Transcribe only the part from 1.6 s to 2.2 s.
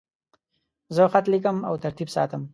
او ترتیب